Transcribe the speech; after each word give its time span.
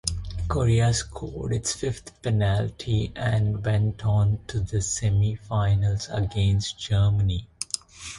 Korea 0.47 0.91
scored 0.95 1.53
its 1.53 1.73
fifth 1.73 2.19
penalty 2.23 3.11
and 3.15 3.63
went 3.63 4.03
on 4.03 4.39
to 4.47 4.59
the 4.59 4.81
semi-finals 4.81 6.09
against 6.11 6.79
Germany. 6.79 7.47